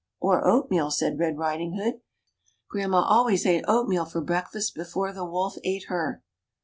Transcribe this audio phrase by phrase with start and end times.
[0.19, 2.01] Or oatmeal," said Red Riding hood.
[2.67, 6.23] Grandma always ate oatmeal for breakfast before the wolf ate her."